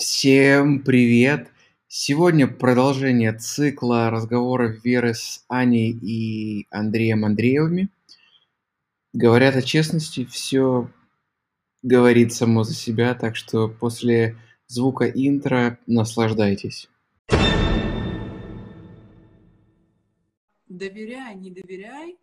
Всем 0.00 0.84
привет! 0.84 1.50
Сегодня 1.88 2.46
продолжение 2.46 3.32
цикла 3.32 4.10
разговоров 4.10 4.84
Веры 4.84 5.12
с 5.12 5.44
Аней 5.48 5.90
и 5.90 6.68
Андреем 6.70 7.24
Андреевыми. 7.24 7.88
Говорят 9.12 9.56
о 9.56 9.62
честности, 9.62 10.24
все 10.24 10.88
говорит 11.82 12.32
само 12.32 12.62
за 12.62 12.74
себя, 12.74 13.12
так 13.16 13.34
что 13.34 13.66
после 13.68 14.36
звука 14.68 15.10
интро 15.10 15.80
наслаждайтесь. 15.88 16.88
Доверяй, 20.68 21.34
не 21.34 21.50
доверяй, 21.50 22.16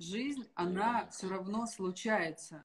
жизнь, 0.00 0.44
она 0.56 1.08
все 1.12 1.28
равно 1.28 1.68
случается. 1.68 2.64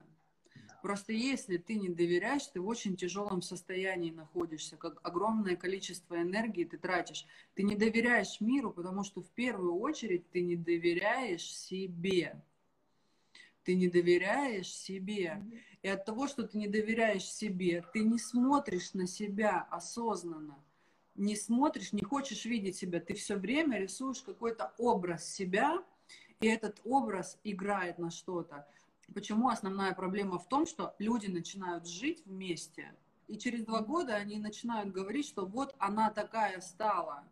Просто 0.84 1.14
если 1.14 1.56
ты 1.56 1.76
не 1.76 1.88
доверяешь, 1.88 2.46
ты 2.46 2.60
в 2.60 2.68
очень 2.68 2.94
тяжелом 2.94 3.40
состоянии 3.40 4.10
находишься, 4.10 4.76
как 4.76 5.00
огромное 5.02 5.56
количество 5.56 6.20
энергии 6.20 6.64
ты 6.64 6.76
тратишь. 6.76 7.24
Ты 7.54 7.62
не 7.62 7.74
доверяешь 7.74 8.38
миру, 8.42 8.70
потому 8.70 9.02
что 9.02 9.22
в 9.22 9.30
первую 9.30 9.76
очередь 9.76 10.30
ты 10.30 10.42
не 10.42 10.56
доверяешь 10.56 11.56
себе. 11.56 12.38
Ты 13.62 13.76
не 13.76 13.88
доверяешь 13.88 14.68
себе. 14.68 15.42
И 15.80 15.88
от 15.88 16.04
того, 16.04 16.28
что 16.28 16.46
ты 16.46 16.58
не 16.58 16.68
доверяешь 16.68 17.24
себе, 17.24 17.82
ты 17.94 18.00
не 18.00 18.18
смотришь 18.18 18.92
на 18.92 19.06
себя 19.06 19.66
осознанно. 19.70 20.62
Не 21.14 21.34
смотришь, 21.34 21.94
не 21.94 22.02
хочешь 22.02 22.44
видеть 22.44 22.76
себя. 22.76 23.00
Ты 23.00 23.14
все 23.14 23.36
время 23.36 23.78
рисуешь 23.78 24.20
какой-то 24.20 24.74
образ 24.76 25.26
себя, 25.32 25.82
и 26.40 26.46
этот 26.46 26.82
образ 26.84 27.38
играет 27.42 27.96
на 27.98 28.10
что-то. 28.10 28.68
Почему 29.12 29.48
основная 29.48 29.92
проблема 29.94 30.38
в 30.38 30.48
том, 30.48 30.66
что 30.66 30.94
люди 30.98 31.26
начинают 31.26 31.86
жить 31.86 32.22
вместе, 32.24 32.94
и 33.26 33.38
через 33.38 33.64
два 33.64 33.80
года 33.80 34.14
они 34.16 34.38
начинают 34.38 34.92
говорить, 34.92 35.26
что 35.26 35.46
вот 35.46 35.74
она 35.78 36.10
такая 36.10 36.60
стала, 36.60 37.24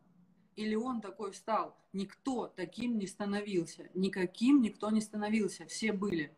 или 0.56 0.74
он 0.74 1.00
такой 1.00 1.34
стал. 1.34 1.76
Никто 1.92 2.46
таким 2.46 2.98
не 2.98 3.06
становился, 3.06 3.88
никаким 3.94 4.62
никто 4.62 4.90
не 4.90 5.00
становился, 5.00 5.66
все 5.66 5.92
были. 5.92 6.32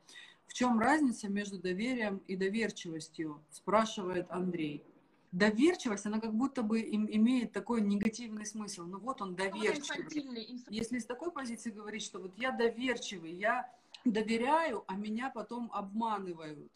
В 0.46 0.54
чем 0.54 0.78
разница 0.78 1.28
между 1.28 1.58
доверием 1.58 2.18
и 2.26 2.36
доверчивостью, 2.36 3.40
спрашивает 3.50 4.26
Андрей. 4.30 4.84
Доверчивость, 5.32 6.06
она 6.06 6.20
как 6.20 6.32
будто 6.32 6.62
бы 6.62 6.80
им, 6.80 7.08
имеет 7.10 7.52
такой 7.52 7.80
негативный 7.80 8.46
смысл. 8.46 8.84
Ну 8.84 9.00
вот 9.00 9.20
он 9.20 9.34
доверчивый. 9.34 10.62
Если 10.68 10.98
с 10.98 11.06
такой 11.06 11.32
позиции 11.32 11.70
говорить, 11.70 12.04
что 12.04 12.20
вот 12.20 12.32
я 12.36 12.52
доверчивый, 12.52 13.32
я 13.32 13.68
доверяю, 14.04 14.84
а 14.86 14.96
меня 14.96 15.30
потом 15.30 15.70
обманывают. 15.72 16.72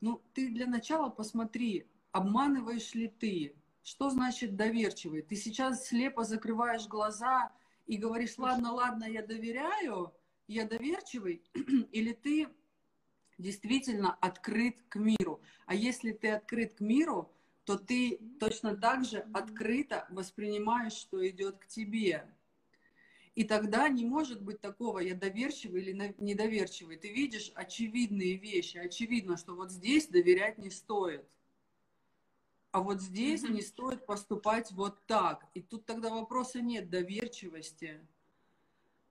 Ну, 0.00 0.22
ты 0.34 0.48
для 0.48 0.66
начала 0.66 1.08
посмотри, 1.08 1.86
обманываешь 2.12 2.94
ли 2.94 3.08
ты. 3.08 3.56
Что 3.82 4.10
значит 4.10 4.56
доверчивый? 4.56 5.22
Ты 5.22 5.36
сейчас 5.36 5.86
слепо 5.88 6.24
закрываешь 6.24 6.86
глаза 6.86 7.52
и 7.86 7.96
говоришь, 7.96 8.38
ладно, 8.38 8.72
ладно, 8.72 9.04
я 9.04 9.22
доверяю, 9.22 10.12
я 10.46 10.66
доверчивый, 10.66 11.42
или 11.92 12.12
ты 12.12 12.48
действительно 13.38 14.14
открыт 14.14 14.76
к 14.88 14.96
миру. 14.96 15.40
А 15.66 15.74
если 15.74 16.12
ты 16.12 16.30
открыт 16.30 16.74
к 16.74 16.80
миру, 16.80 17.30
то 17.64 17.78
ты 17.78 18.20
точно 18.38 18.76
так 18.76 19.04
же 19.04 19.26
открыто 19.32 20.06
воспринимаешь, 20.10 20.92
что 20.92 21.26
идет 21.28 21.58
к 21.58 21.66
тебе. 21.66 22.26
И 23.34 23.42
тогда 23.42 23.88
не 23.88 24.04
может 24.04 24.42
быть 24.42 24.60
такого, 24.60 25.00
я 25.00 25.14
доверчивый 25.14 25.82
или 25.82 26.14
недоверчивый. 26.18 26.96
Ты 26.96 27.12
видишь 27.12 27.50
очевидные 27.54 28.36
вещи. 28.36 28.76
Очевидно, 28.76 29.36
что 29.36 29.56
вот 29.56 29.72
здесь 29.72 30.06
доверять 30.06 30.58
не 30.58 30.70
стоит. 30.70 31.28
А 32.70 32.80
вот 32.80 33.00
здесь 33.00 33.42
mm-hmm. 33.42 33.52
не 33.52 33.62
стоит 33.62 34.06
поступать 34.06 34.70
вот 34.72 35.04
так. 35.06 35.46
И 35.54 35.62
тут 35.62 35.84
тогда 35.84 36.10
вопроса 36.10 36.60
нет 36.60 36.90
доверчивости. 36.90 38.00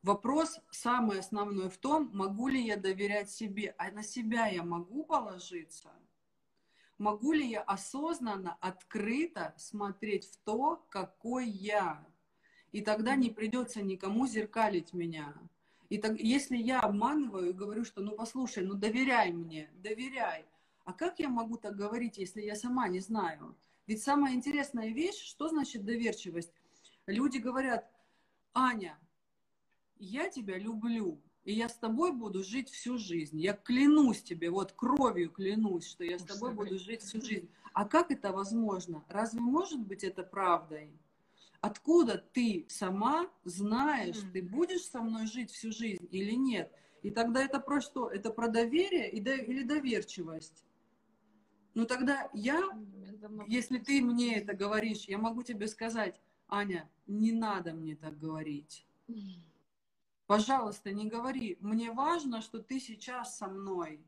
Вопрос 0.01 0.59
самый 0.69 1.19
основной 1.19 1.69
в 1.69 1.77
том, 1.77 2.09
могу 2.13 2.49
ли 2.49 2.61
я 2.61 2.75
доверять 2.77 3.29
себе, 3.29 3.73
а 3.77 3.89
на 3.91 4.03
себя 4.03 4.47
я 4.47 4.63
могу 4.63 5.03
положиться? 5.03 5.91
Могу 6.97 7.31
ли 7.33 7.49
я 7.49 7.61
осознанно, 7.61 8.57
открыто 8.59 9.53
смотреть 9.57 10.25
в 10.25 10.37
то, 10.43 10.85
какой 10.89 11.47
я? 11.47 12.05
И 12.73 12.81
тогда 12.81 13.15
не 13.15 13.29
придется 13.29 13.81
никому 13.81 14.27
зеркалить 14.27 14.93
меня. 14.93 15.33
И 15.89 15.99
так, 15.99 16.19
если 16.19 16.57
я 16.57 16.79
обманываю 16.79 17.51
и 17.51 17.53
говорю, 17.53 17.85
что 17.85 18.01
ну 18.01 18.13
послушай, 18.13 18.65
ну 18.65 18.73
доверяй 18.73 19.31
мне, 19.31 19.69
доверяй. 19.75 20.43
А 20.83 20.91
как 20.91 21.19
я 21.19 21.29
могу 21.29 21.57
так 21.57 21.75
говорить, 21.75 22.17
если 22.17 22.41
я 22.41 22.55
сама 22.55 22.87
не 22.87 22.99
знаю? 22.99 23.55
Ведь 23.85 24.01
самая 24.01 24.33
интересная 24.33 24.89
вещь, 24.89 25.23
что 25.23 25.49
значит 25.49 25.85
доверчивость? 25.85 26.51
Люди 27.05 27.37
говорят, 27.37 27.87
Аня, 28.55 28.97
я 29.99 30.29
тебя 30.29 30.57
люблю, 30.57 31.21
и 31.43 31.53
я 31.53 31.69
с 31.69 31.75
тобой 31.75 32.11
буду 32.11 32.43
жить 32.43 32.71
всю 32.71 32.97
жизнь. 32.97 33.39
Я 33.39 33.53
клянусь 33.53 34.23
тебе, 34.23 34.49
вот 34.49 34.71
кровью 34.71 35.29
клянусь, 35.29 35.85
что 35.87 36.03
я 36.03 36.17
с 36.17 36.23
тобой 36.23 36.53
буду 36.55 36.79
жить 36.79 37.01
всю 37.03 37.21
жизнь. 37.21 37.49
А 37.73 37.85
как 37.85 38.09
это 38.09 38.31
возможно? 38.31 39.05
Разве 39.09 39.41
может 39.41 39.79
быть 39.79 40.03
это 40.03 40.23
правдой? 40.23 40.89
Откуда 41.63 42.17
ты 42.17 42.65
сама 42.67 43.31
знаешь, 43.45 44.17
mm-hmm. 44.17 44.31
ты 44.33 44.41
будешь 44.41 44.83
со 44.83 45.01
мной 45.01 45.27
жить 45.27 45.49
всю 45.49 45.71
жизнь 45.71 46.05
или 46.11 46.33
нет. 46.33 46.69
И 47.03 47.09
тогда 47.09 47.41
это 47.41 47.61
про 47.61 47.79
что? 47.79 48.09
Это 48.09 48.31
про 48.31 48.49
доверие 48.49 49.09
и 49.09 49.21
до, 49.21 49.33
или 49.33 49.63
доверчивость? 49.63 50.65
Ну 51.73 51.85
тогда 51.85 52.29
я, 52.33 52.61
если 53.47 53.77
ты 53.77 54.01
мне 54.01 54.39
это 54.39 54.53
говоришь, 54.53 55.05
я 55.05 55.17
могу 55.17 55.41
тебе 55.41 55.69
сказать, 55.69 56.19
Аня, 56.49 56.89
не 57.07 57.31
надо 57.31 57.73
мне 57.73 57.95
так 57.95 58.19
говорить. 58.19 58.85
Пожалуйста, 60.27 60.91
не 60.91 61.07
говори. 61.07 61.57
Мне 61.61 61.91
важно, 61.91 62.41
что 62.41 62.59
ты 62.59 62.81
сейчас 62.81 63.37
со 63.37 63.47
мной. 63.47 64.01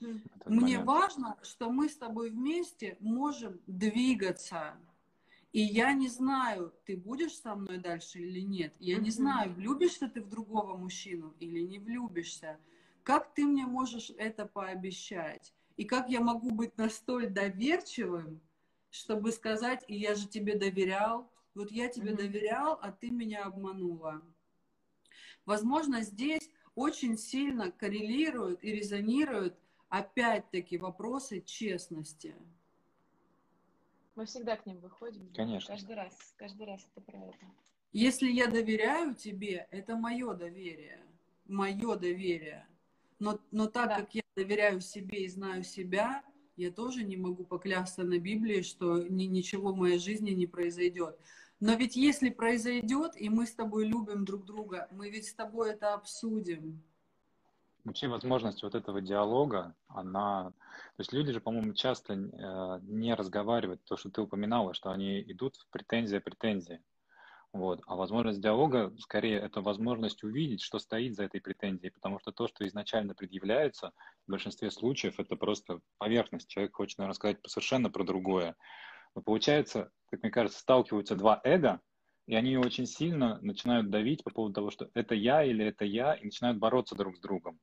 Это 0.00 0.50
мне 0.50 0.78
понятно. 0.78 0.84
важно, 0.84 1.38
что 1.42 1.70
мы 1.70 1.88
с 1.88 1.96
тобой 1.96 2.30
вместе 2.30 2.96
можем 2.98 3.60
двигаться. 3.68 4.76
И 5.52 5.60
я 5.60 5.92
не 5.92 6.08
знаю, 6.08 6.72
ты 6.84 6.96
будешь 6.96 7.36
со 7.36 7.56
мной 7.56 7.78
дальше 7.78 8.20
или 8.20 8.40
нет. 8.40 8.74
Я 8.78 8.98
не 8.98 9.10
знаю, 9.10 9.52
влюбишься 9.52 10.08
ты 10.08 10.22
в 10.22 10.28
другого 10.28 10.76
мужчину 10.76 11.34
или 11.40 11.60
не 11.60 11.78
влюбишься. 11.78 12.58
Как 13.02 13.34
ты 13.34 13.44
мне 13.44 13.66
можешь 13.66 14.12
это 14.16 14.46
пообещать? 14.46 15.52
И 15.76 15.84
как 15.84 16.08
я 16.08 16.20
могу 16.20 16.50
быть 16.50 16.76
настолько 16.76 17.30
доверчивым, 17.30 18.40
чтобы 18.90 19.32
сказать, 19.32 19.84
и 19.88 19.96
я 19.96 20.14
же 20.14 20.28
тебе 20.28 20.56
доверял, 20.56 21.32
вот 21.54 21.72
я 21.72 21.88
тебе 21.88 22.12
mm-hmm. 22.12 22.16
доверял, 22.16 22.78
а 22.80 22.92
ты 22.92 23.10
меня 23.10 23.44
обманула. 23.44 24.22
Возможно, 25.46 26.02
здесь 26.02 26.48
очень 26.76 27.18
сильно 27.18 27.72
коррелируют 27.72 28.62
и 28.62 28.72
резонируют 28.72 29.58
опять-таки 29.88 30.78
вопросы 30.78 31.40
честности. 31.40 32.36
Мы 34.20 34.26
всегда 34.26 34.54
к 34.54 34.66
ним 34.66 34.78
выходим. 34.80 35.32
Конечно. 35.34 35.74
Каждый 35.74 35.96
раз, 35.96 36.12
каждый 36.36 36.66
раз 36.66 36.86
это 36.94 37.00
про 37.00 37.16
это. 37.24 37.46
Если 37.94 38.30
я 38.30 38.48
доверяю 38.48 39.14
тебе, 39.14 39.66
это 39.70 39.96
мое 39.96 40.34
доверие. 40.34 41.00
Мое 41.46 41.96
доверие. 41.96 42.66
Но, 43.18 43.40
но 43.50 43.66
так 43.66 43.88
да. 43.88 44.00
как 44.00 44.14
я 44.14 44.20
доверяю 44.36 44.82
себе 44.82 45.24
и 45.24 45.28
знаю 45.28 45.64
себя, 45.64 46.22
я 46.56 46.70
тоже 46.70 47.02
не 47.02 47.16
могу 47.16 47.44
поклясться 47.44 48.02
на 48.02 48.18
Библии, 48.18 48.60
что 48.60 49.02
ни, 49.02 49.24
ничего 49.24 49.72
в 49.72 49.78
моей 49.78 49.98
жизни 49.98 50.32
не 50.32 50.46
произойдет. 50.46 51.18
Но 51.58 51.72
ведь 51.72 51.96
если 51.96 52.28
произойдет, 52.28 53.12
и 53.16 53.30
мы 53.30 53.46
с 53.46 53.54
тобой 53.54 53.86
любим 53.86 54.26
друг 54.26 54.44
друга, 54.44 54.86
мы 54.90 55.08
ведь 55.08 55.28
с 55.28 55.32
тобой 55.32 55.70
это 55.70 55.94
обсудим. 55.94 56.82
Вообще 57.84 58.08
возможность 58.08 58.62
вот 58.62 58.74
этого 58.74 59.00
диалога, 59.00 59.74
она... 59.88 60.52
То 60.96 61.00
есть 61.00 61.12
люди 61.12 61.32
же, 61.32 61.40
по-моему, 61.40 61.72
часто 61.72 62.14
э, 62.14 62.80
не 62.82 63.14
разговаривают, 63.14 63.82
то, 63.84 63.96
что 63.96 64.10
ты 64.10 64.20
упоминала, 64.20 64.74
что 64.74 64.90
они 64.90 65.20
идут 65.22 65.56
в 65.56 65.70
претензия-претензия. 65.70 66.82
Вот. 67.52 67.80
А 67.86 67.96
возможность 67.96 68.40
диалога, 68.40 68.94
скорее, 68.98 69.38
это 69.38 69.60
возможность 69.60 70.22
увидеть, 70.22 70.62
что 70.62 70.78
стоит 70.78 71.16
за 71.16 71.24
этой 71.24 71.40
претензией, 71.40 71.90
потому 71.90 72.20
что 72.20 72.30
то, 72.32 72.46
что 72.46 72.66
изначально 72.66 73.14
предъявляется, 73.14 73.92
в 74.26 74.30
большинстве 74.30 74.70
случаев 74.70 75.18
это 75.18 75.34
просто 75.36 75.80
поверхность. 75.98 76.48
Человек 76.48 76.76
хочет, 76.76 76.98
наверное, 76.98 77.14
сказать 77.14 77.38
совершенно 77.46 77.90
про 77.90 78.04
другое. 78.04 78.56
Но 79.16 79.22
получается, 79.22 79.90
как 80.10 80.22
мне 80.22 80.30
кажется, 80.30 80.60
сталкиваются 80.60 81.16
два 81.16 81.40
эго, 81.42 81.80
и 82.26 82.36
они 82.36 82.56
очень 82.56 82.86
сильно 82.86 83.40
начинают 83.42 83.90
давить 83.90 84.22
по 84.22 84.30
поводу 84.30 84.54
того, 84.54 84.70
что 84.70 84.88
это 84.94 85.16
я 85.16 85.42
или 85.42 85.64
это 85.64 85.84
я, 85.84 86.14
и 86.14 86.26
начинают 86.26 86.58
бороться 86.58 86.94
друг 86.94 87.16
с 87.16 87.20
другом. 87.20 87.58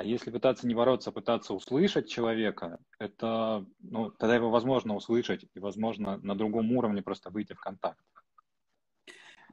А 0.00 0.02
если 0.02 0.30
пытаться 0.30 0.66
не 0.66 0.74
бороться, 0.74 1.10
а 1.10 1.12
пытаться 1.12 1.52
услышать 1.52 2.08
человека, 2.08 2.78
это, 2.98 3.66
ну, 3.80 4.10
тогда 4.10 4.36
его 4.36 4.48
возможно 4.48 4.96
услышать 4.96 5.44
и, 5.52 5.60
возможно, 5.60 6.16
на 6.22 6.34
другом 6.34 6.72
уровне 6.72 7.02
просто 7.02 7.28
выйти 7.28 7.52
в 7.52 7.60
контакт. 7.60 8.02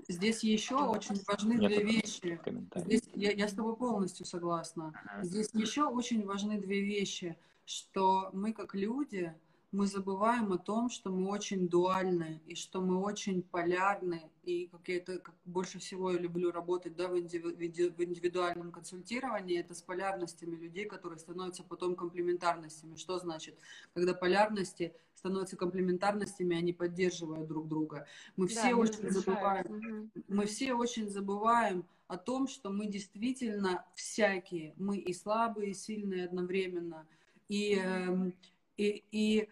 Здесь 0.07 0.45
еще 0.45 0.77
очень 0.77 1.21
важны 1.27 1.55
Нет, 1.55 1.73
две 1.73 1.83
вещи. 1.83 2.39
Здесь, 2.75 3.09
я, 3.13 3.31
я 3.31 3.49
с 3.49 3.55
тобой 3.55 3.75
полностью 3.75 4.25
согласна. 4.25 4.93
Здесь 5.21 5.49
еще 5.51 5.83
очень 5.83 6.25
важны 6.25 6.61
две 6.61 6.79
вещи, 6.79 7.37
что 7.65 8.29
мы 8.31 8.53
как 8.53 8.73
люди, 8.73 9.35
мы 9.77 9.85
забываем 9.85 10.51
о 10.53 10.57
том, 10.57 10.89
что 10.89 11.11
мы 11.11 11.29
очень 11.29 11.69
дуальны, 11.69 12.41
и 12.47 12.55
что 12.55 12.81
мы 12.81 12.99
очень 12.99 13.43
полярны, 13.43 14.31
и 14.41 14.65
как 14.71 14.87
я 14.87 14.97
это 14.97 15.19
как 15.19 15.35
больше 15.45 15.77
всего 15.77 16.11
я 16.11 16.17
люблю 16.17 16.51
работать 16.51 16.95
да, 16.95 17.07
в, 17.07 17.15
индиви- 17.15 17.95
в 17.95 18.03
индивидуальном 18.03 18.71
консультировании, 18.71 19.59
это 19.59 19.75
с 19.75 19.83
полярностями 19.83 20.55
людей, 20.55 20.85
которые 20.85 21.19
становятся 21.19 21.63
потом 21.63 21.95
комплементарностями. 21.95 22.95
Что 22.95 23.19
значит? 23.19 23.55
Когда 23.93 24.15
полярности 24.15 24.95
становятся 25.13 25.57
комплементарностями, 25.57 26.57
они 26.57 26.73
поддерживают 26.73 27.47
друг 27.47 27.67
друга. 27.67 28.07
Мы 28.35 28.47
все 28.47 28.71
да, 28.71 28.77
очень 28.77 29.11
забываем, 29.11 29.65
угу. 29.67 30.23
мы 30.27 30.47
все 30.47 30.73
очень 30.73 31.07
забываем 31.07 31.85
о 32.07 32.17
том, 32.17 32.47
что 32.47 32.71
мы 32.71 32.87
действительно 32.87 33.85
всякие, 33.93 34.73
мы 34.77 34.97
и 34.97 35.13
слабые, 35.13 35.71
и 35.71 35.75
сильные 35.75 36.25
одновременно. 36.25 37.05
И, 37.47 37.75
эм, 37.75 38.33
и, 38.77 39.03
и 39.11 39.49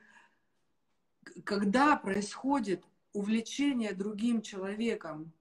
когда 1.43 1.95
происходит 1.95 2.83
увлечение 3.13 3.93
другим 3.93 4.41
человеком, 4.41 5.31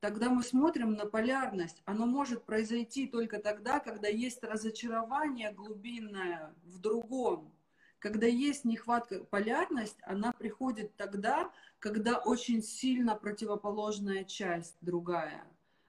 тогда 0.00 0.30
мы 0.30 0.42
смотрим 0.42 0.94
на 0.94 1.06
полярность. 1.06 1.82
Оно 1.84 2.06
может 2.06 2.44
произойти 2.44 3.06
только 3.06 3.38
тогда, 3.38 3.80
когда 3.80 4.08
есть 4.08 4.42
разочарование 4.42 5.52
глубинное 5.52 6.54
в 6.64 6.78
другом. 6.78 7.52
Когда 7.98 8.26
есть 8.26 8.64
нехватка, 8.64 9.22
полярность, 9.22 9.98
она 10.02 10.32
приходит 10.32 10.96
тогда, 10.96 11.52
когда 11.78 12.18
очень 12.18 12.62
сильно 12.62 13.14
противоположная 13.14 14.24
часть 14.24 14.76
другая. 14.80 15.44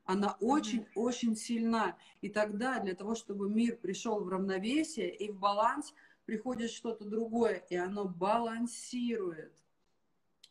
Она 0.05 0.37
очень-очень 0.39 1.31
mm-hmm. 1.31 1.35
сильна. 1.35 1.97
И 2.21 2.29
тогда 2.29 2.79
для 2.79 2.93
того, 2.93 3.15
чтобы 3.15 3.49
мир 3.49 3.77
пришел 3.77 4.19
в 4.19 4.29
равновесие 4.29 5.15
и 5.15 5.31
в 5.31 5.39
баланс, 5.39 5.93
приходит 6.25 6.71
что-то 6.71 7.05
другое, 7.05 7.63
и 7.69 7.75
оно 7.75 8.05
балансирует. 8.05 9.53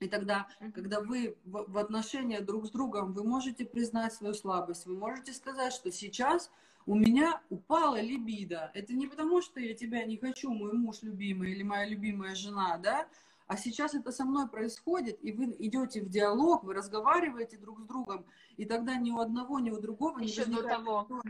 И 0.00 0.08
тогда, 0.08 0.48
когда 0.74 1.00
вы 1.00 1.36
в, 1.44 1.78
отношениях 1.78 2.44
друг 2.44 2.66
с 2.66 2.70
другом, 2.70 3.12
вы 3.12 3.22
можете 3.22 3.64
признать 3.64 4.12
свою 4.12 4.34
слабость, 4.34 4.84
вы 4.86 4.96
можете 4.96 5.32
сказать, 5.32 5.72
что 5.72 5.92
сейчас 5.92 6.50
у 6.86 6.96
меня 6.96 7.40
упала 7.50 8.00
либидо. 8.00 8.72
Это 8.74 8.92
не 8.94 9.06
потому, 9.06 9.40
что 9.40 9.60
я 9.60 9.74
тебя 9.74 10.04
не 10.04 10.16
хочу, 10.16 10.52
мой 10.52 10.72
муж 10.72 11.02
любимый 11.02 11.52
или 11.52 11.62
моя 11.62 11.86
любимая 11.86 12.34
жена, 12.34 12.78
да, 12.78 13.06
а 13.46 13.56
сейчас 13.56 13.94
это 13.94 14.10
со 14.12 14.24
мной 14.24 14.48
происходит, 14.48 15.18
и 15.22 15.30
вы 15.30 15.54
идете 15.58 16.00
в 16.00 16.08
диалог, 16.08 16.64
вы 16.64 16.74
разговариваете 16.74 17.56
друг 17.58 17.80
с 17.80 17.84
другом, 17.84 18.24
и 18.56 18.64
тогда 18.64 18.96
ни 18.96 19.10
у 19.10 19.20
одного, 19.20 19.60
ни 19.60 19.70
у 19.70 19.80
другого 19.80 20.18
Еще 20.18 20.46
не 20.46 20.56
возникает... 20.56 20.84
До 20.84 21.04
того. 21.04 21.22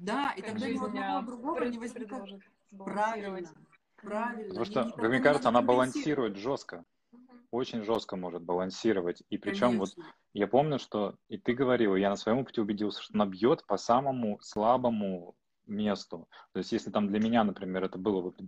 Да, 0.00 0.32
и 0.32 0.40
тогда 0.40 0.68
ни 0.68 0.78
одного 0.78 1.26
другого 1.26 1.64
не 1.64 1.78
возникает... 1.78 2.40
Правильно, 2.70 3.50
правильно. 3.96 4.48
Потому 4.48 4.64
что, 4.64 4.90
как 4.90 5.08
мне 5.10 5.20
кажется, 5.20 5.48
она 5.50 5.60
балансирует 5.60 6.36
жестко. 6.36 6.84
Очень 7.50 7.84
жестко 7.84 8.16
может 8.16 8.42
балансировать. 8.42 9.22
И 9.28 9.36
причем 9.36 9.78
вот 9.78 9.90
я 10.32 10.46
помню, 10.46 10.78
что 10.78 11.16
и 11.28 11.36
ты 11.36 11.52
говорила, 11.52 11.96
я 11.96 12.08
на 12.08 12.16
своем 12.16 12.38
опыте 12.38 12.62
убедился, 12.62 13.02
что 13.02 13.14
она 13.14 13.26
бьет 13.26 13.66
по 13.66 13.76
самому 13.76 14.38
слабому 14.40 15.34
месту. 15.66 16.28
То 16.52 16.58
есть 16.58 16.72
если 16.72 16.90
там 16.90 17.08
для 17.08 17.18
меня, 17.18 17.44
например, 17.44 17.84
это 17.84 17.98
было 17.98 18.22
вот 18.22 18.38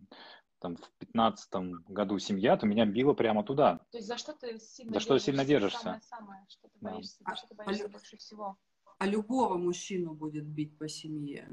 там 0.61 0.77
в 0.77 0.91
пятнадцатом 0.99 1.85
году 1.89 2.19
семья, 2.19 2.57
то 2.57 2.67
меня 2.67 2.87
било 2.87 3.13
прямо 3.13 3.43
туда. 3.45 3.81
То 3.91 3.99
есть 3.99 4.07
за 4.07 4.17
что 4.17 4.33
ты 4.33 4.59
сильно 4.61 4.95
за 4.95 5.01
что 5.01 5.15
держишься? 5.15 5.27
сильно 5.27 5.45
держишься? 5.45 5.81
Самое-самое, 5.81 6.45
что 6.49 6.69
ты 6.69 6.79
боишься, 6.81 7.17
да. 7.21 7.31
за 7.31 7.37
что 7.37 7.49
ты 7.49 7.55
боишься 7.57 7.85
а, 7.87 7.89
больше 7.89 8.17
всего? 8.17 8.57
А 9.03 9.07
любого 9.07 9.57
мужчину 9.59 10.15
будет 10.15 10.45
бить 10.45 10.79
по 10.79 10.89
семье 10.89 11.49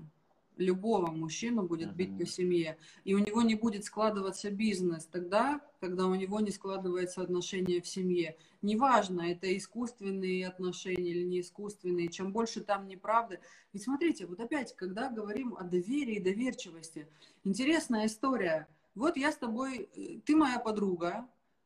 любого 0.60 1.10
мужчину 1.10 1.64
будет 1.64 1.96
бить 1.96 2.16
по 2.18 2.26
семье. 2.26 2.78
И 3.06 3.16
у 3.16 3.20
него 3.20 3.42
не 3.42 3.56
будет 3.56 3.86
складываться 3.86 4.52
бизнес 4.52 5.06
тогда, 5.06 5.62
когда 5.80 6.06
у 6.06 6.16
него 6.16 6.42
не 6.42 6.52
складывается 6.52 7.22
отношения 7.22 7.82
в 7.82 7.88
семье. 7.88 8.36
Неважно, 8.62 9.22
это 9.22 9.58
искусственные 9.58 10.48
отношения 10.48 11.12
или 11.12 11.24
не 11.24 11.40
искусственные, 11.40 12.10
чем 12.10 12.34
больше 12.34 12.62
там 12.62 12.88
неправды. 12.88 13.40
Ведь 13.74 13.84
смотрите, 13.84 14.26
вот 14.26 14.40
опять, 14.42 14.76
когда 14.76 15.10
говорим 15.10 15.56
о 15.56 15.64
доверии 15.64 16.16
и 16.16 16.24
доверчивости, 16.24 17.08
интересная 17.46 18.06
история. 18.06 18.68
Вот 18.96 19.16
я 19.16 19.32
с 19.32 19.38
тобой, 19.38 19.90
э, 19.96 20.20
ты 20.26 20.36
моя 20.36 20.60
подруга, 20.60 21.26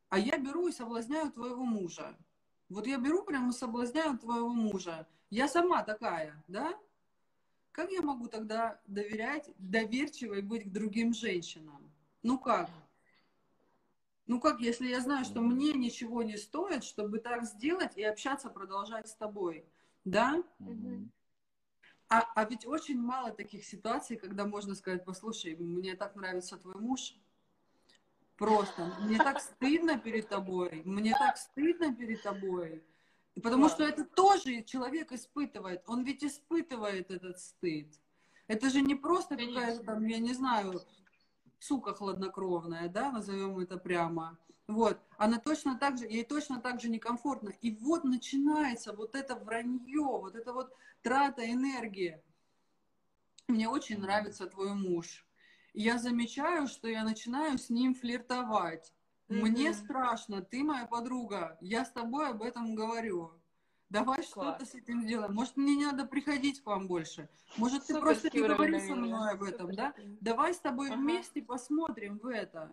а 0.10 0.20
я 0.20 0.38
беру 0.38 0.68
и 0.68 0.72
соблазняю 0.72 1.32
твоего 1.32 1.66
мужа. 1.66 2.16
Вот 2.74 2.88
я 2.88 2.98
беру 2.98 3.24
прямо 3.24 3.50
и 3.50 3.54
соблазняю 3.54 4.18
твоего 4.18 4.50
мужа. 4.50 5.08
Я 5.30 5.48
сама 5.48 5.84
такая, 5.84 6.44
да? 6.48 6.74
Как 7.72 7.92
я 7.92 8.02
могу 8.02 8.28
тогда 8.28 8.81
доверять, 8.88 9.52
доверчивой 9.60 10.42
быть 10.42 10.64
к 10.64 10.72
другим 10.72 11.14
женщинам? 11.14 11.92
Ну 12.24 12.40
как? 12.40 12.72
Ну 14.25 14.40
как, 14.40 14.60
если 14.60 14.88
я 14.88 15.02
знаю, 15.02 15.24
что 15.24 15.42
мне 15.42 15.74
ничего 15.74 16.24
не 16.24 16.36
стоит, 16.36 16.84
чтобы 16.84 17.20
так 17.20 17.44
сделать 17.44 17.96
и 17.96 18.04
общаться, 18.04 18.50
продолжать 18.50 19.08
с 19.08 19.14
тобой, 19.14 19.66
да? 20.04 20.42
А, 22.10 22.22
а 22.36 22.46
ведь 22.46 22.66
очень 22.66 23.00
мало 23.00 23.31
таких 23.31 23.66
ситуаций, 23.66 24.18
когда 24.18 24.46
можно 24.46 24.74
сказать, 24.74 25.06
послушай, 25.06 25.56
мне 25.56 25.96
так 25.96 26.16
нравится 26.16 26.58
твой 26.58 26.75
муж, 26.75 27.16
просто, 28.44 28.92
мне 29.00 29.18
так 29.18 29.40
стыдно 29.40 29.98
перед 29.98 30.28
тобой, 30.28 30.81
мне 30.86 31.16
так 31.18 31.38
стыдно 31.38 31.94
перед 31.95 32.22
тобой, 32.22 32.84
Потому 33.42 33.68
что 33.68 33.84
это 33.84 34.06
тоже 34.06 34.62
человек 34.62 35.12
испытывает. 35.12 35.81
Он 35.88 36.04
ведь 36.04 36.24
испытывает 36.24 37.10
этот 37.10 37.40
стыд. 37.40 37.88
Это 38.48 38.69
же 38.69 38.81
не 38.81 38.94
просто 38.94 39.36
какая-то 39.36 39.84
там, 39.84 40.06
я 40.06 40.19
не 40.19 40.34
знаю, 40.34 40.81
сука 41.60 41.95
хладнокровная, 41.95 42.90
да, 42.90 43.12
назовем 43.12 43.57
это 43.57 43.78
прямо. 43.78 44.38
Вот. 44.68 45.00
Она 45.18 45.39
точно 45.39 45.80
так 45.80 45.98
же, 45.98 46.06
ей 46.06 46.24
точно 46.24 46.62
так 46.62 46.80
же 46.80 46.89
некомфортно. 46.89 47.50
И 47.62 47.72
вот 47.72 48.04
начинается 48.04 48.94
вот 48.94 49.16
это 49.16 49.36
вранье, 49.36 50.04
вот 50.04 50.36
это 50.36 50.54
вот 50.54 50.72
трата 51.01 51.51
энергии. 51.51 52.22
Мне 53.48 53.68
очень 53.68 54.00
нравится 54.00 54.46
твой 54.46 54.74
муж. 54.75 55.25
Я 55.74 55.98
замечаю, 55.98 56.68
что 56.68 56.88
я 56.88 57.04
начинаю 57.04 57.58
с 57.58 57.70
ним 57.70 57.96
флиртовать. 57.96 58.94
Мне 59.28 59.74
страшно, 59.74 60.42
ты 60.42 60.64
моя 60.64 60.86
подруга, 60.86 61.58
я 61.62 61.86
с 61.86 61.92
тобой 61.92 62.30
об 62.30 62.44
этом 62.44 62.75
говорю. 62.75 63.31
Давай 63.90 64.24
что-то 64.24 64.66
с 64.66 64.74
этим 64.74 65.04
сделаем. 65.04 65.34
Может, 65.34 65.56
мне 65.56 65.75
не 65.75 65.86
надо 65.86 66.06
приходить 66.06 66.62
к 66.62 66.66
вам 66.66 66.88
больше. 66.88 67.30
Может, 67.58 67.86
ты 67.86 68.00
просто 68.00 68.30
не 68.34 68.48
говори 68.48 68.80
со 68.80 68.96
мной 68.96 69.31
об 69.31 69.44
этом, 69.44 69.74
да? 69.74 69.94
Давай 70.20 70.54
с 70.54 70.60
тобой 70.60 70.90
ага. 70.90 70.98
вместе 70.98 71.42
посмотрим 71.42 72.18
в 72.18 72.28
это. 72.28 72.72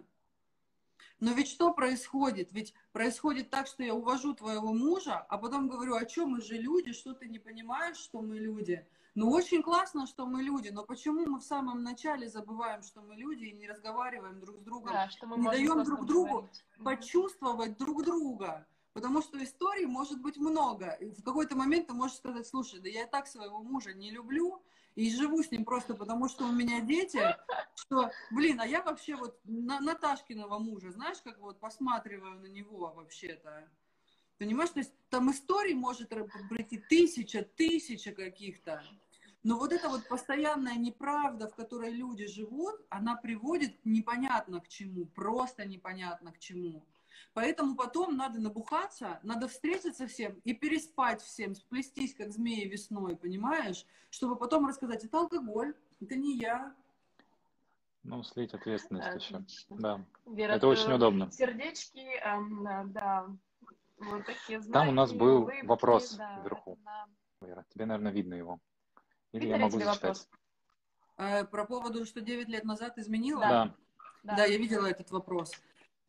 Но 1.21 1.33
ведь 1.33 1.49
что 1.49 1.73
происходит? 1.73 2.51
Ведь 2.53 2.75
происходит 2.93 3.51
так, 3.51 3.67
что 3.67 3.83
я 3.83 3.95
увожу 3.95 4.35
твоего 4.35 4.73
мужа, 4.73 5.19
а 5.19 5.37
потом 5.37 5.69
говорю, 5.69 5.95
а 5.95 6.09
что 6.09 6.27
мы 6.27 6.41
же 6.41 6.55
люди, 6.55 6.93
что 6.93 7.13
ты 7.13 7.29
не 7.29 7.39
понимаешь, 7.39 7.99
что 7.99 8.23
мы 8.23 8.39
люди? 8.39 8.87
Ну, 9.15 9.31
очень 9.31 9.63
классно, 9.63 10.07
что 10.07 10.25
мы 10.25 10.43
люди, 10.43 10.69
но 10.69 10.85
почему 10.85 11.27
мы 11.27 11.41
в 11.41 11.45
самом 11.45 11.83
начале 11.83 12.29
забываем, 12.29 12.83
что 12.83 13.03
мы 13.03 13.17
люди 13.17 13.45
и 13.45 13.53
не 13.53 13.69
разговариваем 13.69 14.41
друг 14.41 14.59
с 14.59 14.63
другом, 14.63 14.93
да, 14.93 15.11
что 15.11 15.27
мы 15.27 15.37
не 15.39 15.47
даем 15.47 15.85
друг 15.85 16.07
другу 16.07 16.29
говорить. 16.29 16.65
почувствовать 16.83 17.77
друг 17.77 18.05
друга? 18.05 18.67
Потому 18.93 19.21
что 19.21 19.43
историй 19.43 19.87
может 19.87 20.21
быть 20.21 20.37
много. 20.37 20.91
И 20.93 21.11
в 21.11 21.23
какой-то 21.23 21.57
момент 21.57 21.89
ты 21.89 21.93
можешь 21.93 22.17
сказать, 22.17 22.47
слушай, 22.47 22.81
да 22.81 22.89
я 22.89 23.07
так 23.07 23.27
своего 23.27 23.63
мужа 23.63 23.93
не 23.93 24.11
люблю, 24.11 24.63
и 24.97 25.11
живу 25.11 25.43
с 25.43 25.51
ним 25.51 25.65
просто 25.65 25.95
потому, 25.95 26.29
что 26.29 26.45
у 26.45 26.53
меня 26.53 26.81
дети, 26.81 27.21
что, 27.75 28.11
блин, 28.31 28.61
а 28.61 28.67
я 28.67 28.83
вообще 28.83 29.17
вот 29.17 29.39
на 29.45 29.81
Наташкиного 29.81 30.59
мужа, 30.59 30.91
знаешь, 30.91 31.19
как 31.23 31.39
вот 31.41 31.61
посматриваю 31.61 32.41
на 32.41 32.47
него 32.47 32.93
вообще-то. 32.93 33.69
Понимаешь, 34.39 34.71
то 34.71 34.81
есть 34.81 34.93
там 35.11 35.31
историй 35.31 35.75
может 35.75 36.09
пройти 36.49 36.79
тысяча, 36.79 37.43
тысяча 37.43 38.13
каких-то. 38.13 38.83
Но 39.43 39.59
вот 39.59 39.73
эта 39.73 39.89
вот 39.89 40.07
постоянная 40.09 40.77
неправда, 40.77 41.49
в 41.49 41.55
которой 41.55 41.91
люди 41.91 42.27
живут, 42.27 42.75
она 42.91 43.17
приводит 43.17 43.75
непонятно 43.85 44.61
к 44.61 44.69
чему, 44.69 45.07
просто 45.07 45.65
непонятно 45.65 46.33
к 46.33 46.39
чему. 46.39 46.85
Поэтому 47.33 47.77
потом 47.77 48.17
надо 48.17 48.41
набухаться, 48.41 49.21
надо 49.23 49.49
встретиться 49.49 50.07
всем 50.07 50.41
и 50.45 50.53
переспать 50.53 51.23
всем, 51.23 51.55
сплестись, 51.55 52.15
как 52.15 52.33
змеи 52.33 52.67
весной, 52.67 53.17
понимаешь? 53.17 53.87
Чтобы 54.11 54.37
потом 54.37 54.67
рассказать, 54.67 55.05
это 55.05 55.19
алкоголь, 55.19 55.75
это 56.01 56.17
не 56.17 56.37
я. 56.37 56.75
Ну, 58.03 58.23
слить 58.23 58.55
ответственность 58.55 59.09
Отлично. 59.09 59.45
еще. 59.47 59.67
Да. 59.71 60.05
Вера, 60.27 60.53
это 60.53 60.67
очень 60.67 60.93
удобно. 60.93 61.31
Сердечки, 61.31 62.01
эм, 62.01 62.93
да, 62.93 63.27
вот 63.99 64.25
такие 64.25 64.61
знаки, 64.61 64.73
Там 64.73 64.89
у 64.89 64.93
нас 64.93 65.13
был 65.13 65.43
улыбки, 65.43 65.67
вопрос 65.67 66.15
да, 66.15 66.41
вверху. 66.43 66.79
На... 66.85 67.07
Вера, 67.43 67.65
тебе, 67.69 67.85
наверное, 67.85 68.13
видно 68.13 68.35
его. 68.35 68.59
Или 69.33 69.43
Видно 69.43 69.57
я 69.57 69.63
могу 69.63 69.79
зачитать? 69.79 70.03
Вопрос. 70.03 70.29
А, 71.17 71.45
про 71.45 71.67
поводу, 71.67 72.07
что 72.07 72.21
9 72.23 72.49
лет 72.49 72.65
назад 72.65 72.97
изменила? 72.99 73.41
Да. 73.41 73.75
Да, 74.23 74.37
да 74.37 74.45
я 74.45 74.59
видела 74.59 74.87
этот 74.87 75.11
вопрос. 75.11 75.53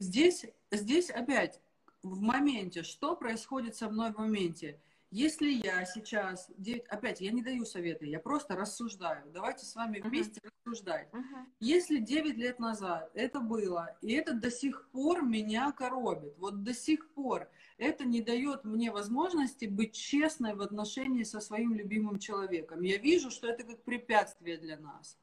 Здесь, 0.01 0.47
здесь 0.71 1.11
опять 1.11 1.61
в 2.01 2.21
моменте, 2.21 2.81
что 2.81 3.15
происходит 3.15 3.75
со 3.75 3.87
мной 3.87 4.11
в 4.11 4.17
моменте? 4.17 4.81
Если 5.11 5.51
я 5.51 5.85
сейчас, 5.85 6.49
опять, 6.89 7.21
я 7.21 7.31
не 7.31 7.43
даю 7.43 7.65
советы, 7.65 8.07
я 8.07 8.19
просто 8.19 8.55
рассуждаю. 8.55 9.29
Давайте 9.31 9.63
с 9.63 9.75
вами 9.75 9.99
вместе 9.99 10.39
uh-huh. 10.39 10.49
рассуждать. 10.65 11.07
Uh-huh. 11.11 11.45
Если 11.59 11.99
9 11.99 12.35
лет 12.35 12.57
назад 12.57 13.11
это 13.13 13.41
было, 13.41 13.95
и 14.01 14.13
это 14.13 14.33
до 14.33 14.49
сих 14.49 14.89
пор 14.89 15.21
меня 15.21 15.71
коробит, 15.71 16.35
вот 16.39 16.63
до 16.63 16.73
сих 16.73 17.13
пор 17.13 17.47
это 17.77 18.03
не 18.03 18.21
дает 18.21 18.63
мне 18.63 18.89
возможности 18.89 19.65
быть 19.65 19.93
честной 19.93 20.55
в 20.55 20.61
отношении 20.61 21.21
со 21.21 21.39
своим 21.39 21.75
любимым 21.75 22.17
человеком. 22.17 22.81
Я 22.81 22.97
вижу, 22.97 23.29
что 23.29 23.47
это 23.47 23.63
как 23.65 23.83
препятствие 23.83 24.57
для 24.57 24.79
нас 24.79 25.19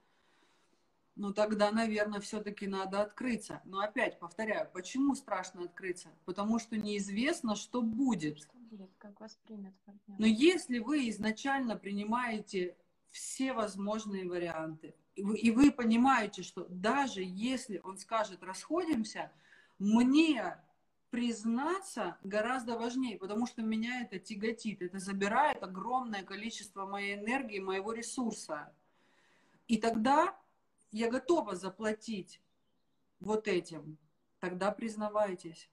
ну 1.19 1.33
тогда, 1.33 1.73
наверное, 1.73 2.21
все-таки 2.21 2.69
надо 2.69 3.03
открыться. 3.03 3.61
Но 3.65 3.81
опять 3.81 4.21
повторяю, 4.21 4.71
почему 4.73 5.17
страшно 5.17 5.65
открыться? 5.65 6.11
Потому 6.25 6.61
что 6.61 6.77
неизвестно, 6.77 7.57
что 7.57 7.83
будет. 7.83 8.39
Что 8.39 8.57
будет, 8.57 8.91
как 8.99 9.21
воспримет 9.21 9.75
партнер. 9.85 10.17
Но 10.17 10.27
если 10.27 10.79
вы 10.79 11.09
изначально 11.11 11.77
принимаете 11.77 12.77
все 13.11 13.53
возможные 13.53 14.29
варианты, 14.29 14.95
и 15.17 15.25
вы, 15.25 15.37
и 15.37 15.51
вы 15.51 15.73
понимаете, 15.73 16.45
что 16.45 16.67
даже 16.71 17.23
если 17.25 17.81
он 17.83 17.99
скажет 17.99 18.45
расходимся, 18.45 19.33
мне 19.81 20.57
признаться 21.11 22.17
гораздо 22.23 22.79
важнее, 22.79 23.19
потому 23.19 23.47
что 23.47 23.63
меня 23.63 24.03
это 24.03 24.21
тяготит, 24.21 24.83
это 24.83 25.01
забирает 25.01 25.65
огромное 25.65 26.23
количество 26.23 26.87
моей 26.87 27.17
энергии, 27.17 27.59
моего 27.59 27.93
ресурса. 27.93 28.73
И 29.67 29.79
тогда 29.79 30.39
я 30.93 31.11
готова 31.11 31.57
заплатить 31.57 32.41
вот 33.21 33.49
этим, 33.49 33.99
тогда 34.41 34.71
признавайтесь. 34.71 35.69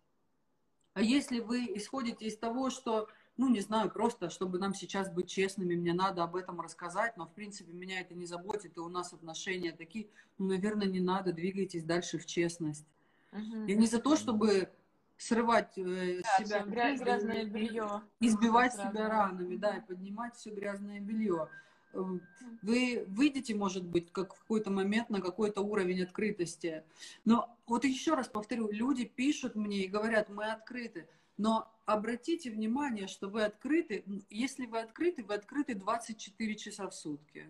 А 0.94 1.02
если 1.02 1.40
вы 1.40 1.66
исходите 1.76 2.26
из 2.26 2.38
того, 2.38 2.70
что, 2.70 3.10
ну, 3.38 3.50
не 3.50 3.60
знаю, 3.60 3.92
просто, 3.92 4.30
чтобы 4.30 4.60
нам 4.60 4.74
сейчас 4.74 5.12
быть 5.12 5.30
честными, 5.30 5.76
мне 5.76 5.94
надо 5.94 6.24
об 6.24 6.36
этом 6.36 6.62
рассказать, 6.62 7.18
но, 7.18 7.26
в 7.26 7.34
принципе, 7.34 7.74
меня 7.74 8.00
это 8.00 8.14
не 8.14 8.26
заботит, 8.26 8.78
и 8.78 8.80
у 8.80 8.88
нас 8.88 9.12
отношения 9.12 9.74
такие, 9.74 10.08
ну, 10.38 10.48
наверное, 10.48 10.88
не 10.88 11.02
надо, 11.02 11.34
двигайтесь 11.34 11.84
дальше 11.84 12.18
в 12.18 12.26
честность. 12.26 12.86
Угу. 13.34 13.66
Я 13.68 13.76
не 13.76 13.88
за 13.88 14.00
то, 14.00 14.16
чтобы 14.16 14.70
срывать 15.18 15.78
э, 15.78 16.22
да, 16.22 16.46
себя 16.46 16.64
грязь, 16.64 17.02
грязное 17.02 17.46
белье, 17.46 18.02
избивать 18.20 18.74
себя 18.74 19.10
ранами, 19.10 19.56
да, 19.56 19.78
и 19.78 19.82
поднимать 19.82 20.36
все 20.36 20.52
грязное 20.52 21.00
белье. 21.00 21.50
Эм, 21.96 22.22
вы 22.62 23.06
выйдете, 23.08 23.56
может 23.56 23.84
быть, 23.84 24.12
как 24.12 24.36
в 24.36 24.40
какой-то 24.40 24.70
момент 24.70 25.10
на 25.10 25.22
какой-то 25.22 25.62
уровень 25.62 26.04
открытости. 26.04 26.84
Но 27.24 27.56
вот 27.68 27.86
еще 27.86 28.16
раз 28.16 28.28
повторю, 28.28 28.70
люди 28.72 29.06
пишут 29.06 29.56
мне 29.56 29.86
и 29.86 29.88
говорят, 29.88 30.30
мы 30.30 30.46
открыты. 30.52 31.08
Но 31.38 31.72
обратите 31.86 32.52
внимание, 32.52 33.08
что 33.08 33.30
вы 33.30 33.44
открыты, 33.44 34.04
если 34.30 34.66
вы 34.66 34.80
открыты, 34.80 35.24
вы 35.24 35.36
открыты 35.36 35.76
24 35.76 36.56
часа 36.56 36.90
в 36.90 36.94
сутки. 36.94 37.50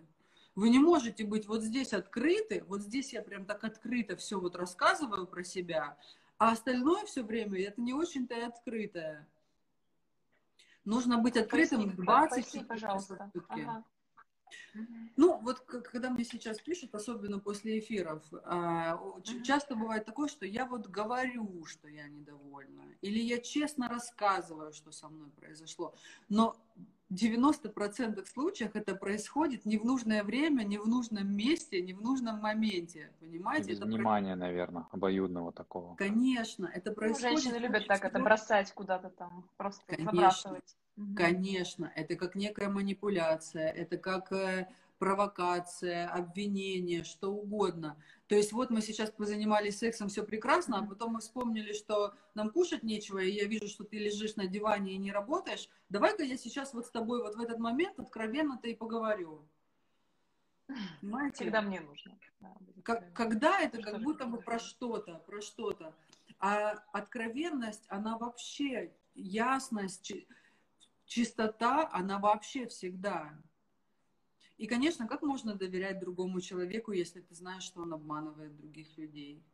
Вы 0.54 0.70
не 0.70 0.78
можете 0.78 1.24
быть 1.24 1.46
вот 1.46 1.62
здесь 1.62 1.92
открыты, 1.92 2.64
вот 2.66 2.80
здесь 2.80 3.12
я 3.12 3.22
прям 3.22 3.44
так 3.44 3.64
открыто 3.64 4.16
все 4.16 4.40
вот 4.40 4.56
рассказываю 4.56 5.26
про 5.26 5.44
себя, 5.44 5.98
а 6.38 6.52
остальное 6.52 7.04
все 7.04 7.22
время 7.22 7.60
это 7.62 7.80
не 7.80 7.92
очень-то 7.92 8.34
и 8.34 8.40
открытое. 8.40 9.26
Нужно 10.84 11.18
быть 11.18 11.36
открытым 11.36 11.94
24 11.96 12.80
часа 12.80 12.94
в 12.94 13.00
сутки. 13.00 13.40
Ага. 13.48 13.84
Ну, 15.16 15.38
вот 15.42 15.60
когда 15.60 16.10
мне 16.10 16.24
сейчас 16.24 16.60
пишут, 16.60 16.94
особенно 16.94 17.38
после 17.38 17.78
эфиров, 17.78 18.22
а, 18.44 19.00
часто 19.44 19.74
бывает 19.74 20.04
такое, 20.04 20.28
что 20.28 20.46
я 20.46 20.66
вот 20.66 20.88
говорю, 20.88 21.64
что 21.64 21.88
я 21.88 22.08
недовольна, 22.08 22.82
или 23.00 23.18
я 23.18 23.38
честно 23.38 23.88
рассказываю, 23.88 24.72
что 24.72 24.92
со 24.92 25.08
мной 25.08 25.30
произошло, 25.30 25.94
но 26.28 26.56
в 27.08 27.14
90% 27.14 28.26
случаев 28.26 28.74
это 28.74 28.96
происходит 28.96 29.64
не 29.64 29.78
в 29.78 29.84
нужное 29.84 30.24
время, 30.24 30.64
не 30.64 30.78
в 30.78 30.88
нужном 30.88 31.34
месте, 31.34 31.80
не 31.80 31.92
в 31.94 32.02
нужном 32.02 32.40
моменте, 32.40 33.12
понимаете? 33.20 33.70
Без 33.70 33.78
это 33.78 33.86
внимания, 33.86 34.32
про... 34.32 34.40
наверное, 34.40 34.86
обоюдного 34.90 35.52
такого. 35.52 35.94
Конечно, 35.94 36.66
это 36.66 36.92
происходит... 36.92 37.22
Ну, 37.22 37.40
женщины 37.40 37.58
любят 37.58 37.86
так 37.86 38.04
это 38.04 38.18
бросать 38.18 38.72
куда-то 38.72 39.10
там, 39.10 39.48
просто 39.56 39.82
Конечно. 39.96 40.60
Конечно, 41.14 41.92
это 41.94 42.16
как 42.16 42.34
некая 42.36 42.68
манипуляция, 42.68 43.68
это 43.68 43.98
как 43.98 44.32
э, 44.32 44.66
провокация, 44.98 46.08
обвинение, 46.08 47.04
что 47.04 47.32
угодно. 47.32 48.00
То 48.28 48.34
есть 48.34 48.52
вот 48.52 48.70
мы 48.70 48.80
сейчас 48.80 49.10
позанимались 49.10 49.78
сексом, 49.78 50.08
все 50.08 50.24
прекрасно, 50.24 50.78
а 50.78 50.86
потом 50.86 51.12
мы 51.12 51.20
вспомнили, 51.20 51.74
что 51.74 52.14
нам 52.34 52.50
кушать 52.50 52.82
нечего, 52.82 53.18
и 53.18 53.30
я 53.30 53.44
вижу, 53.44 53.68
что 53.68 53.84
ты 53.84 53.98
лежишь 53.98 54.36
на 54.36 54.46
диване 54.46 54.94
и 54.94 54.98
не 54.98 55.12
работаешь. 55.12 55.68
Давай-ка 55.90 56.22
я 56.22 56.38
сейчас 56.38 56.72
вот 56.72 56.86
с 56.86 56.90
тобой 56.90 57.22
вот 57.22 57.36
в 57.36 57.40
этот 57.40 57.58
момент 57.58 58.00
откровенно-то 58.00 58.68
и 58.68 58.74
поговорю. 58.74 59.42
Понимаете? 61.00 61.44
Когда 61.44 61.60
мне 61.60 61.80
нужно. 61.80 62.18
Как, 62.82 63.12
когда 63.12 63.60
это 63.60 63.82
как 63.82 64.02
будто 64.02 64.26
бы 64.26 64.38
про 64.38 64.58
что-то, 64.58 65.22
про 65.26 65.40
что-то. 65.42 65.94
А 66.38 66.72
откровенность, 66.92 67.84
она 67.88 68.16
вообще 68.18 68.92
ясность, 69.14 70.12
чистота, 71.06 71.88
она 71.92 72.18
вообще 72.18 72.66
всегда. 72.66 73.38
И, 74.58 74.66
конечно, 74.66 75.06
как 75.06 75.22
можно 75.22 75.54
доверять 75.54 75.98
другому 76.00 76.40
человеку, 76.40 76.92
если 76.92 77.20
ты 77.20 77.34
знаешь, 77.34 77.62
что 77.62 77.82
он 77.82 77.92
обманывает 77.92 78.56
других 78.56 78.96
людей? 78.96 79.44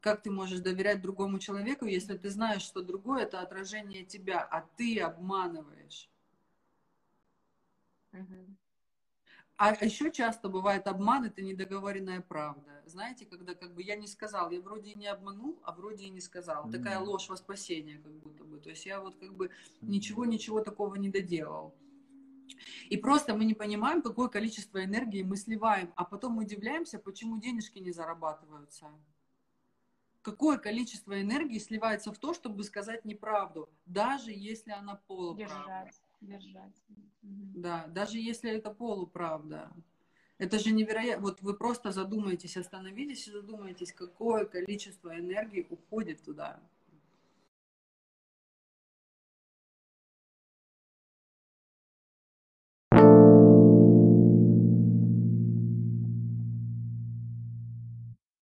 Как 0.00 0.22
ты 0.22 0.30
можешь 0.30 0.60
доверять 0.60 1.02
другому 1.02 1.38
человеку, 1.38 1.86
если 1.86 2.16
ты 2.16 2.30
знаешь, 2.30 2.62
что 2.62 2.82
другое 2.82 3.24
это 3.24 3.40
отражение 3.40 4.04
тебя, 4.04 4.40
а 4.40 4.62
ты 4.76 5.00
обманываешь? 5.00 6.08
Угу. 8.12 8.56
А 9.58 9.72
еще 9.84 10.12
часто 10.12 10.48
бывает 10.48 10.86
обман, 10.86 11.24
это 11.24 11.40
недоговоренная 11.40 12.20
правда. 12.20 12.82
Знаете, 12.84 13.24
когда 13.24 13.54
как 13.54 13.74
бы 13.74 13.82
я 13.82 13.96
не 13.96 14.06
сказал, 14.06 14.50
я 14.50 14.60
вроде 14.60 14.90
и 14.90 14.98
не 14.98 15.06
обманул, 15.06 15.58
а 15.64 15.72
вроде 15.72 16.04
и 16.04 16.10
не 16.10 16.20
сказал. 16.20 16.66
Mm-hmm. 16.66 16.72
Такая 16.72 17.00
ложь 17.00 17.28
во 17.28 17.36
спасение, 17.36 17.98
как 17.98 18.12
будто 18.12 18.44
бы. 18.44 18.58
То 18.58 18.68
есть 18.68 18.84
я 18.84 19.00
вот 19.00 19.16
как 19.16 19.34
бы 19.34 19.50
ничего-ничего 19.80 20.60
такого 20.60 20.94
не 20.96 21.08
доделал. 21.08 21.74
И 22.90 22.96
просто 22.98 23.34
мы 23.34 23.44
не 23.44 23.54
понимаем, 23.54 24.02
какое 24.02 24.28
количество 24.28 24.84
энергии 24.84 25.22
мы 25.22 25.36
сливаем, 25.36 25.92
а 25.96 26.04
потом 26.04 26.38
удивляемся, 26.38 26.98
почему 26.98 27.38
денежки 27.38 27.78
не 27.78 27.92
зарабатываются. 27.92 28.86
Какое 30.22 30.58
количество 30.58 31.20
энергии 31.20 31.58
сливается 31.58 32.12
в 32.12 32.18
то, 32.18 32.34
чтобы 32.34 32.62
сказать 32.62 33.04
неправду, 33.04 33.68
даже 33.86 34.32
если 34.32 34.72
она 34.72 34.96
полуправда. 35.06 35.54
Держать 35.54 36.00
держать. 36.20 36.82
Да, 37.22 37.86
даже 37.88 38.18
если 38.18 38.50
это 38.50 38.70
полуправда. 38.70 39.70
Это 40.38 40.58
же 40.58 40.70
невероятно. 40.70 41.22
Вот 41.22 41.40
вы 41.40 41.54
просто 41.54 41.92
задумаетесь, 41.92 42.56
остановитесь 42.56 43.26
и 43.26 43.32
задумаетесь, 43.32 43.92
какое 43.92 44.44
количество 44.44 45.18
энергии 45.18 45.66
уходит 45.70 46.22
туда. 46.22 46.60